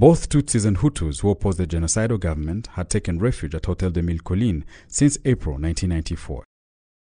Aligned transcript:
Both 0.00 0.30
Tutsis 0.30 0.64
and 0.64 0.78
Hutus 0.78 1.20
who 1.20 1.28
opposed 1.28 1.58
the 1.58 1.66
genocidal 1.66 2.18
government 2.18 2.68
had 2.68 2.88
taken 2.88 3.18
refuge 3.18 3.54
at 3.54 3.66
Hotel 3.66 3.90
de 3.90 4.00
Mille 4.00 4.20
Collines 4.24 4.64
since 4.88 5.18
April 5.26 5.56
1994. 5.56 6.42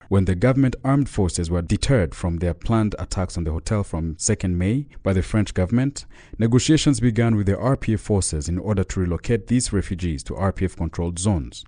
When 0.09 0.25
the 0.25 0.33
government 0.33 0.75
armed 0.83 1.07
forces 1.07 1.51
were 1.51 1.61
deterred 1.61 2.15
from 2.15 2.37
their 2.37 2.55
planned 2.55 2.95
attacks 2.97 3.37
on 3.37 3.43
the 3.43 3.51
hotel 3.51 3.83
from 3.83 4.15
2nd 4.15 4.53
May 4.53 4.87
by 5.03 5.13
the 5.13 5.21
French 5.21 5.53
government, 5.53 6.07
negotiations 6.39 6.99
began 6.99 7.35
with 7.35 7.45
the 7.45 7.53
RPF 7.53 7.99
forces 7.99 8.49
in 8.49 8.57
order 8.57 8.83
to 8.85 8.99
relocate 8.99 9.45
these 9.45 9.71
refugees 9.71 10.23
to 10.23 10.33
RPF 10.33 10.75
controlled 10.75 11.19
zones. 11.19 11.65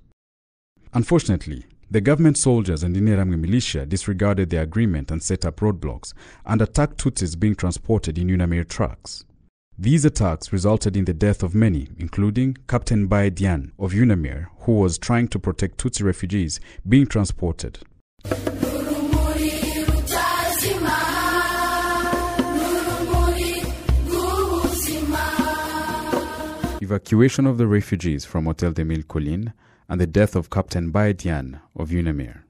Unfortunately, 0.96 1.64
the 1.92 2.02
government 2.02 2.40
soldiers 2.40 2.82
and 2.82 2.96
Interahamwe 2.96 3.40
militia 3.40 3.86
disregarded 3.86 4.50
the 4.50 4.60
agreement 4.60 5.12
and 5.12 5.22
set 5.22 5.46
up 5.46 5.58
roadblocks 5.58 6.12
and 6.48 6.60
attacked 6.60 6.98
Tutsis 6.98 7.40
being 7.40 7.54
transported 7.54 8.18
in 8.18 8.30
UNAMIR 8.30 8.68
trucks. 8.68 9.26
These 9.82 10.04
attacks 10.04 10.52
resulted 10.52 10.98
in 10.98 11.06
the 11.06 11.14
death 11.14 11.42
of 11.42 11.56
many, 11.56 11.88
including 11.98 12.58
Captain 12.68 13.08
Mbaye 13.08 13.34
Diagne 13.34 13.72
of 13.80 13.94
UNAMIR, 13.94 14.48
who 14.64 14.74
was 14.74 14.98
trying 14.98 15.30
to 15.30 15.40
protect 15.40 15.78
Tutsi 15.78 16.04
refugees 16.04 16.60
being 16.86 17.08
transported. 17.08 17.80
Evacuation 26.82 27.48
of 27.48 27.58
the 27.58 27.66
refugees 27.66 28.26
from 28.26 28.48
Hotel 28.48 28.74
de 28.74 28.84
Mille 28.84 29.04
Collines 29.04 29.52
and 29.88 30.02
the 30.02 30.08
death 30.08 30.36
of 30.36 30.50
Captain 30.50 30.92
Mbaye 30.92 31.16
Diagne 31.16 31.58
of 31.78 31.92
UNAMIR. 31.92 32.44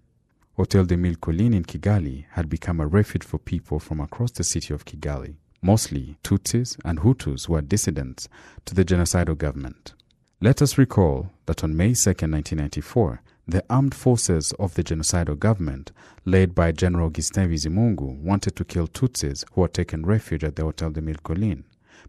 Hotel 0.55 0.83
de 0.83 0.97
Mille 0.97 1.17
Collines 1.17 1.57
in 1.57 1.63
Kigali 1.63 2.25
had 2.31 2.49
become 2.49 2.79
a 2.79 2.87
refuge 2.87 3.23
for 3.23 3.37
people 3.37 3.77
from 3.77 3.99
across 3.99 4.31
the 4.31 4.43
city 4.43 4.73
of 4.73 4.83
Kigali, 4.83 5.35
mostly 5.61 6.17
Tutsis 6.23 6.77
and 6.85 6.99
Hutus 6.99 7.47
who 7.47 7.53
were 7.53 7.61
dissidents 7.61 8.27
to 8.65 8.75
the 8.75 8.85
genocidal 8.85 9.37
government. 9.37 9.93
Let 10.41 10.61
us 10.61 10.77
recall 10.77 11.31
that 11.47 11.63
on 11.63 11.75
May 11.75 11.93
2, 11.93 12.09
1994, 12.09 13.21
the 13.47 13.63
armed 13.69 13.95
forces 13.95 14.53
of 14.59 14.75
the 14.75 14.83
genocidal 14.83 15.37
government, 15.37 15.91
led 16.23 16.53
by 16.53 16.71
General 16.71 17.07
Augustin 17.07 17.49
Bizimungu, 17.49 18.21
wanted 18.21 18.55
to 18.55 18.63
kill 18.63 18.87
Tutsis 18.87 19.43
who 19.53 19.63
had 19.63 19.73
taken 19.73 20.05
refuge 20.05 20.43
at 20.43 20.55
the 20.55 20.63
Hotel 20.63 20.91
de 20.91 21.01
Mille 21.01 21.15
Collines, 21.23 21.65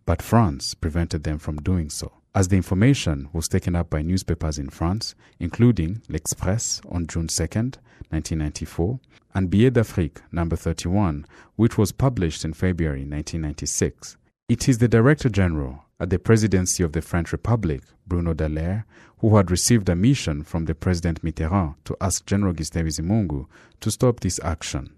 but 0.07 0.23
France 0.23 0.75
prevented 0.75 1.25
them 1.25 1.39
from 1.39 1.57
doing 1.57 1.91
so. 1.91 2.20
As 2.33 2.47
the 2.47 2.57
information 2.57 3.29
was 3.33 3.49
taken 3.49 3.75
up 3.75 3.91
by 3.91 4.03
newspapers 4.03 4.57
in 4.57 4.71
France, 4.71 5.17
including 5.41 6.01
L'Express 6.09 6.81
on 6.89 7.09
June 7.09 7.27
2, 7.27 7.43
1994, 7.43 9.01
and 9.35 9.51
Billet 9.51 9.73
d'Afrique 9.73 10.21
number 10.31 10.55
31, 10.55 11.27
which 11.57 11.77
was 11.77 11.91
published 11.91 12.45
in 12.45 12.53
February 12.53 13.01
1996, 13.01 14.17
it 14.49 14.69
is 14.69 14.79
the 14.79 14.87
Director 14.87 15.29
General 15.29 15.85
at 15.99 16.11
the 16.11 16.21
Presidency 16.21 16.85
of 16.85 16.93
the 16.93 17.03
French 17.03 17.33
Republic, 17.33 17.83
Bruno 18.07 18.33
Delaye, 18.33 18.85
who 19.19 19.37
had 19.37 19.51
received 19.51 19.89
a 19.89 19.97
mission 19.97 20.45
from 20.45 20.67
the 20.67 20.75
President 20.75 21.23
Mitterrand 21.25 21.75
to 21.85 21.97
ask 22.01 22.27
General 22.27 22.53
Augustin 22.53 22.87
Bizimungu 22.87 23.47
to 23.81 23.91
stop 23.91 24.21
this 24.21 24.39
action. 24.45 24.91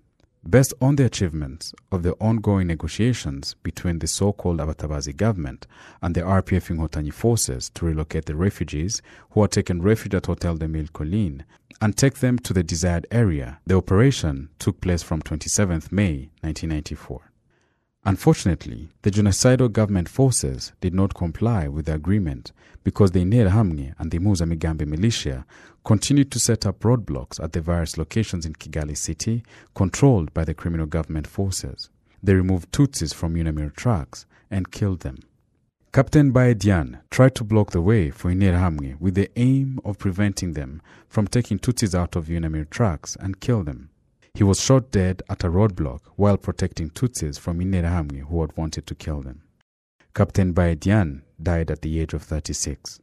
Based 0.48 0.74
on 0.80 0.96
the 0.96 1.04
achievements 1.04 1.72
of 1.92 2.02
the 2.02 2.14
ongoing 2.14 2.66
negotiations 2.66 3.54
between 3.62 4.00
the 4.00 4.08
so-called 4.08 4.58
Abatabazi 4.58 5.16
government 5.16 5.68
and 6.02 6.16
the 6.16 6.22
RPF 6.22 6.68
Inkotanyi 6.68 7.12
forces 7.12 7.70
to 7.70 7.86
relocate 7.86 8.24
the 8.24 8.34
refugees 8.34 9.00
who 9.30 9.42
had 9.42 9.52
taken 9.52 9.80
refuge 9.80 10.16
at 10.16 10.26
Hotel 10.26 10.56
de 10.56 10.66
Mille 10.66 10.88
Collines 10.92 11.42
and 11.80 11.96
take 11.96 12.18
them 12.18 12.40
to 12.40 12.52
the 12.52 12.64
desired 12.64 13.06
area, 13.12 13.60
the 13.66 13.76
operation 13.76 14.48
took 14.58 14.80
place 14.80 15.02
from 15.02 15.22
27th 15.22 15.92
May 15.92 16.30
1994. 16.40 17.31
Unfortunately, 18.04 18.88
the 19.02 19.12
genocidal 19.12 19.70
government 19.70 20.08
forces 20.08 20.72
did 20.80 20.92
not 20.92 21.14
comply 21.14 21.68
with 21.68 21.86
the 21.86 21.94
agreement 21.94 22.50
because 22.82 23.12
the 23.12 23.24
Interahamwe 23.24 23.94
and 23.96 24.10
the 24.10 24.18
Impuzamugambi 24.18 24.84
militia 24.86 25.46
continued 25.84 26.32
to 26.32 26.40
set 26.40 26.66
up 26.66 26.80
roadblocks 26.80 27.42
at 27.42 27.52
the 27.52 27.60
various 27.60 27.96
locations 27.96 28.44
in 28.44 28.54
Kigali 28.54 28.96
city 28.96 29.44
controlled 29.76 30.34
by 30.34 30.44
the 30.44 30.52
criminal 30.52 30.86
government 30.86 31.28
forces. 31.28 31.90
They 32.20 32.34
removed 32.34 32.72
Tutsis 32.72 33.14
from 33.14 33.36
UNAMIR 33.36 33.70
trucks 33.76 34.26
and 34.50 34.72
killed 34.72 35.00
them. 35.00 35.20
Captain 35.92 36.32
Mbaye 36.32 36.58
Diagne 36.58 36.98
tried 37.08 37.36
to 37.36 37.44
block 37.44 37.70
the 37.70 37.80
way 37.80 38.10
for 38.10 38.32
Interahamwe 38.32 38.98
with 38.98 39.14
the 39.14 39.30
aim 39.36 39.78
of 39.84 39.98
preventing 39.98 40.54
them 40.54 40.82
from 41.08 41.28
taking 41.28 41.60
Tutsis 41.60 41.94
out 41.94 42.16
of 42.16 42.26
UNAMIR 42.26 42.68
trucks 42.68 43.16
and 43.20 43.38
kill 43.38 43.62
them. 43.62 43.90
He 44.34 44.44
was 44.44 44.60
shot 44.60 44.90
dead 44.90 45.22
at 45.28 45.44
a 45.44 45.50
roadblock 45.50 46.00
while 46.16 46.38
protecting 46.38 46.88
Tutsis 46.88 47.38
from 47.38 47.60
Interahamwe 47.60 48.20
who 48.20 48.40
had 48.40 48.56
wanted 48.56 48.86
to 48.86 48.94
kill 48.94 49.20
them. 49.20 49.42
Captain 50.14 50.54
Mbaye 50.54 50.80
Diagne 50.80 51.20
died 51.42 51.70
at 51.70 51.82
the 51.82 52.00
age 52.00 52.14
of 52.14 52.22
36. 52.22 53.00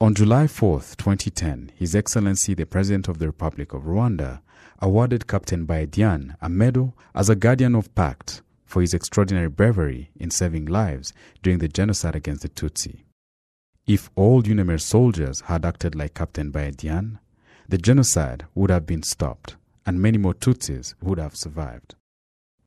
On 0.00 0.12
July 0.12 0.48
4, 0.48 0.80
2010, 0.80 1.70
His 1.76 1.94
Excellency 1.94 2.54
the 2.54 2.66
President 2.66 3.06
of 3.06 3.18
the 3.18 3.26
Republic 3.26 3.72
of 3.72 3.82
Rwanda 3.82 4.40
awarded 4.80 5.28
Captain 5.28 5.66
Mbaye 5.66 5.88
Diagne 5.88 6.32
a 6.40 6.48
medal 6.48 6.96
as 7.14 7.28
a 7.28 7.36
guardian 7.36 7.76
of 7.76 7.94
Pact 7.94 8.42
for 8.64 8.80
his 8.80 8.92
extraordinary 8.92 9.48
bravery 9.48 10.10
in 10.16 10.30
saving 10.30 10.66
lives 10.66 11.12
during 11.44 11.60
the 11.60 11.68
genocide 11.68 12.16
against 12.16 12.42
the 12.42 12.48
Tutsi. 12.48 13.04
If 13.86 14.10
all 14.16 14.42
UNAMIR 14.42 14.78
soldiers 14.80 15.42
had 15.42 15.64
acted 15.64 15.94
like 15.94 16.14
Captain 16.14 16.50
Mbaye 16.50 16.76
Diagne, 16.76 17.18
the 17.68 17.78
genocide 17.78 18.46
would 18.56 18.70
have 18.70 18.84
been 18.84 19.04
stopped 19.04 19.56
and 19.86 20.00
many 20.00 20.18
more 20.18 20.34
Tutsis 20.34 20.94
would 21.02 21.18
have 21.18 21.36
survived. 21.36 21.94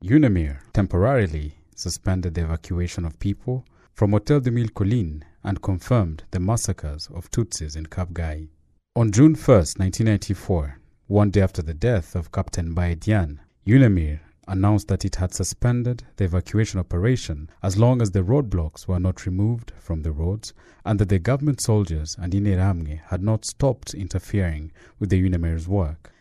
UNAMIR 0.04 0.60
temporarily 0.74 1.56
suspended 1.76 2.34
the 2.34 2.44
evacuation 2.44 3.06
of 3.06 3.20
people 3.20 3.66
from 3.94 4.12
Hotel 4.12 4.40
de 4.40 4.52
Mille 4.52 4.70
Collines 4.70 5.24
and 5.44 5.62
confirmed 5.62 6.24
the 6.32 6.40
massacres 6.40 7.10
of 7.14 7.30
Tutsis 7.32 7.76
in 7.76 7.86
Kabgayi. 7.86 8.50
On 8.96 9.12
June 9.12 9.36
1, 9.36 9.58
1994, 9.78 10.80
one 11.08 11.32
day 11.32 11.42
after 11.42 11.62
the 11.62 11.74
death 11.74 12.16
of 12.16 12.32
Captain 12.32 12.74
Mbaye 12.74 13.00
Diagne, 13.00 13.40
UNAMIR 13.66 14.20
announced 14.48 14.88
that 14.88 15.06
it 15.06 15.16
had 15.16 15.34
suspended 15.34 16.04
the 16.18 16.26
evacuation 16.26 16.80
operation 16.80 17.50
as 17.62 17.78
long 17.78 18.02
as 18.02 18.12
the 18.12 18.24
roadblocks 18.24 18.88
were 18.88 19.00
not 19.00 19.26
removed 19.26 19.72
from 19.80 20.02
the 20.02 20.12
roads 20.12 20.54
and 20.86 21.00
that 21.00 21.10
the 21.10 21.20
government 21.20 21.62
soldiers 21.62 22.16
and 22.20 22.34
Interahamwe 22.34 23.02
had 23.08 23.24
not 23.24 23.46
stopped 23.46 23.94
interfering 23.94 24.72
with 25.00 25.10
the 25.10 25.22
UNAMIR's 25.22 25.68
work. 25.68 26.13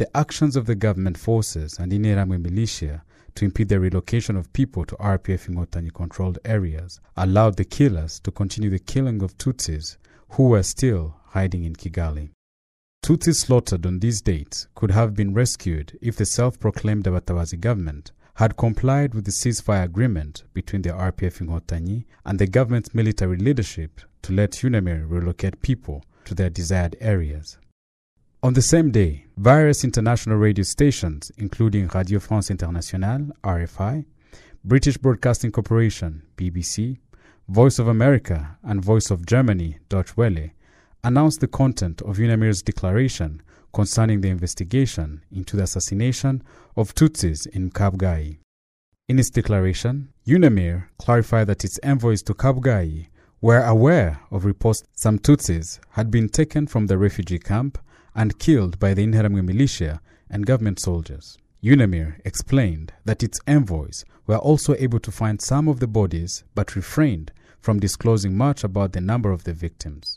The 0.00 0.16
actions 0.16 0.56
of 0.56 0.64
the 0.64 0.74
government 0.74 1.18
forces 1.18 1.78
and 1.78 1.92
Interahamwe 1.92 2.40
militia 2.40 3.02
to 3.34 3.44
impede 3.44 3.68
the 3.68 3.78
relocation 3.78 4.34
of 4.34 4.50
people 4.54 4.86
to 4.86 4.96
RPF 4.96 5.46
Inkotanyi 5.46 5.92
controlled 5.92 6.38
areas 6.42 7.00
allowed 7.18 7.58
the 7.58 7.66
killers 7.66 8.18
to 8.20 8.30
continue 8.30 8.70
the 8.70 8.78
killing 8.78 9.22
of 9.22 9.36
Tutsis 9.36 9.98
who 10.30 10.44
were 10.44 10.62
still 10.62 11.16
hiding 11.26 11.64
in 11.64 11.74
Kigali. 11.74 12.30
Tutsis 13.04 13.40
slaughtered 13.40 13.84
on 13.84 13.98
these 13.98 14.22
dates 14.22 14.68
could 14.74 14.90
have 14.92 15.14
been 15.14 15.34
rescued 15.34 15.98
if 16.00 16.16
the 16.16 16.24
self-proclaimed 16.24 17.04
Abatabazi 17.04 17.60
government 17.60 18.12
had 18.36 18.56
complied 18.56 19.14
with 19.14 19.26
the 19.26 19.30
ceasefire 19.30 19.84
agreement 19.84 20.44
between 20.54 20.80
the 20.80 20.88
RPF 20.88 21.46
Inkotanyi 21.46 22.06
and 22.24 22.38
the 22.38 22.46
government's 22.46 22.94
military 22.94 23.36
leadership 23.36 24.00
to 24.22 24.32
let 24.32 24.64
UNAMIR 24.64 25.06
relocate 25.06 25.60
people 25.60 26.02
to 26.24 26.34
their 26.34 26.48
desired 26.48 26.96
areas. 27.02 27.58
On 28.42 28.54
the 28.54 28.62
same 28.62 28.90
day, 28.90 29.26
various 29.36 29.84
international 29.84 30.38
radio 30.38 30.62
stations, 30.62 31.30
including 31.36 31.88
Radio 31.88 32.18
France 32.18 32.50
Internationale, 32.50 33.28
RFI, 33.44 34.06
British 34.64 34.96
Broadcasting 34.96 35.52
Corporation, 35.52 36.22
BBC, 36.38 36.96
Voice 37.50 37.78
of 37.78 37.86
America, 37.86 38.56
and 38.62 38.82
Voice 38.82 39.10
of 39.10 39.26
Germany, 39.26 39.76
Deutsche 39.90 40.16
Welle, 40.16 40.48
announced 41.04 41.40
the 41.40 41.48
content 41.48 42.00
of 42.00 42.16
UNAMIR's 42.16 42.62
declaration 42.62 43.42
concerning 43.74 44.22
the 44.22 44.30
investigation 44.30 45.22
into 45.30 45.58
the 45.58 45.64
assassination 45.64 46.42
of 46.78 46.94
Tutsis 46.94 47.46
in 47.48 47.70
Kabgayi. 47.70 48.38
In 49.06 49.18
its 49.18 49.28
declaration, 49.28 50.14
UNAMIR 50.26 50.88
clarified 50.96 51.48
that 51.48 51.62
its 51.66 51.78
envoys 51.82 52.22
to 52.22 52.32
Kabgayi 52.32 53.08
were 53.42 53.62
aware 53.64 54.18
of 54.30 54.46
reports 54.46 54.82
some 54.94 55.18
Tutsis 55.18 55.78
had 55.90 56.10
been 56.10 56.30
taken 56.30 56.66
from 56.66 56.86
the 56.86 56.96
refugee 56.96 57.38
camp 57.38 57.76
and 58.14 58.38
killed 58.38 58.78
by 58.78 58.94
the 58.94 59.06
Interahamwe 59.06 59.44
militia 59.44 60.00
and 60.28 60.46
government 60.46 60.80
soldiers. 60.80 61.38
UNAMIR 61.62 62.20
explained 62.24 62.92
that 63.04 63.22
its 63.22 63.38
envoys 63.46 64.04
were 64.26 64.38
also 64.38 64.74
able 64.78 65.00
to 65.00 65.10
find 65.10 65.42
some 65.42 65.68
of 65.68 65.80
the 65.80 65.86
bodies 65.86 66.44
but 66.54 66.74
refrained 66.74 67.32
from 67.60 67.78
disclosing 67.78 68.36
much 68.36 68.64
about 68.64 68.92
the 68.92 69.00
number 69.00 69.30
of 69.30 69.44
the 69.44 69.52
victims. 69.52 70.16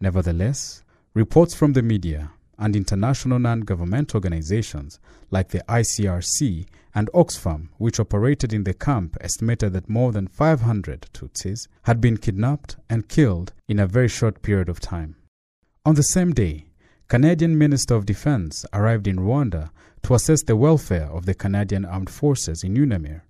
Nevertheless, 0.00 0.82
reports 1.14 1.54
from 1.54 1.72
the 1.72 1.82
media 1.82 2.32
and 2.58 2.76
international 2.76 3.38
non-governmental 3.38 4.18
organizations 4.18 5.00
like 5.30 5.48
the 5.48 5.64
ICRC 5.68 6.66
and 6.94 7.08
Oxfam, 7.14 7.68
which 7.78 7.98
operated 7.98 8.52
in 8.52 8.64
the 8.64 8.74
camp, 8.74 9.16
estimated 9.20 9.72
that 9.72 9.88
more 9.88 10.12
than 10.12 10.28
500 10.28 11.08
Tutsis 11.14 11.66
had 11.84 12.00
been 12.00 12.18
kidnapped 12.18 12.76
and 12.90 13.08
killed 13.08 13.52
in 13.68 13.78
a 13.78 13.86
very 13.86 14.08
short 14.08 14.42
period 14.42 14.68
of 14.68 14.80
time. 14.80 15.16
On 15.86 15.94
the 15.94 16.02
same 16.02 16.32
day, 16.32 16.66
Canadian 17.12 17.58
Minister 17.58 17.94
of 17.94 18.06
Defense 18.06 18.64
arrived 18.72 19.06
in 19.06 19.16
Rwanda 19.16 19.68
to 20.02 20.14
assess 20.14 20.42
the 20.42 20.56
welfare 20.56 21.10
of 21.12 21.26
the 21.26 21.34
Canadian 21.34 21.84
Armed 21.84 22.08
Forces 22.08 22.64
in 22.64 22.74
UNAMIR 22.74 23.20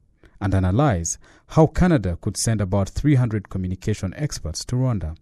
and 0.40 0.54
analyze 0.54 1.18
how 1.48 1.66
Canada 1.66 2.16
could 2.20 2.36
send 2.36 2.60
about 2.60 2.88
300 2.88 3.48
communication 3.48 4.14
experts 4.16 4.64
to 4.66 4.76
Rwanda. 4.76 5.16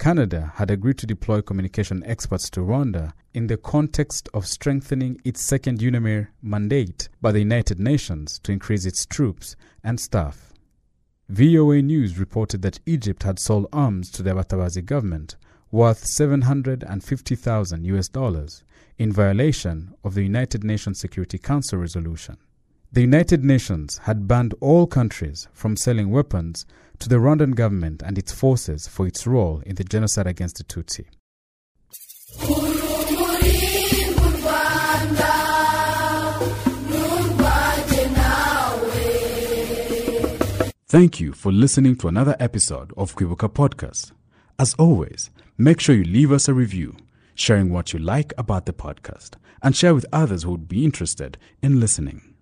Canada 0.00 0.54
had 0.56 0.72
agreed 0.72 0.98
to 0.98 1.06
deploy 1.06 1.40
communication 1.40 2.02
experts 2.04 2.50
to 2.50 2.62
Rwanda 2.62 3.12
in 3.32 3.46
the 3.46 3.56
context 3.56 4.28
of 4.34 4.44
strengthening 4.44 5.20
its 5.24 5.40
second 5.40 5.78
UNAMIR 5.78 6.30
mandate 6.42 7.08
by 7.22 7.30
the 7.30 7.38
United 7.38 7.78
Nations 7.78 8.40
to 8.40 8.50
increase 8.50 8.86
its 8.86 9.06
troops 9.06 9.54
and 9.84 10.00
staff. 10.00 10.52
VOA 11.28 11.80
News 11.80 12.18
reported 12.18 12.60
that 12.62 12.80
Egypt 12.86 13.22
had 13.22 13.38
sold 13.38 13.68
arms 13.72 14.10
to 14.10 14.24
the 14.24 14.32
Batabazi 14.32 14.84
government 14.84 15.36
worth 15.74 16.06
750,000 16.06 17.84
US 17.84 18.08
dollars 18.08 18.62
in 18.96 19.10
violation 19.10 19.92
of 20.04 20.14
the 20.14 20.22
United 20.22 20.62
Nations 20.62 21.00
Security 21.00 21.36
Council 21.36 21.80
resolution. 21.80 22.36
The 22.92 23.00
United 23.00 23.44
Nations 23.44 23.98
had 24.04 24.28
banned 24.28 24.54
all 24.60 24.86
countries 24.86 25.48
from 25.52 25.76
selling 25.76 26.10
weapons 26.10 26.64
to 27.00 27.08
the 27.08 27.16
Rwandan 27.16 27.56
government 27.56 28.02
and 28.06 28.16
its 28.16 28.30
forces 28.30 28.86
for 28.86 29.08
its 29.08 29.26
role 29.26 29.64
in 29.66 29.74
the 29.74 29.82
genocide 29.82 30.28
against 30.28 30.58
the 30.58 30.64
Tutsi. 30.64 31.06
Thank 40.86 41.18
you 41.18 41.32
for 41.32 41.50
listening 41.50 41.96
to 41.96 42.06
another 42.06 42.36
episode 42.38 42.92
of 42.96 43.16
Kwibuka 43.16 43.48
Podcast. 43.52 44.12
As 44.56 44.74
always, 44.74 45.30
make 45.56 45.80
sure 45.80 45.94
you 45.94 46.04
leave 46.04 46.32
us 46.32 46.48
a 46.48 46.54
review, 46.54 46.96
sharing 47.34 47.70
what 47.70 47.92
you 47.92 47.98
like 47.98 48.32
about 48.36 48.66
the 48.66 48.72
podcast, 48.72 49.36
and 49.62 49.76
share 49.76 49.94
with 49.94 50.06
others 50.12 50.42
who 50.42 50.52
would 50.52 50.68
be 50.68 50.84
interested 50.84 51.38
in 51.62 51.80
listening. 51.80 52.33